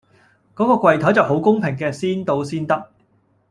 [0.55, 2.89] 嗰個櫃檯就好公平嘅先到先得